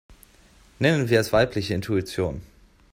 [0.79, 2.41] Nennen wir es weibliche Intuition.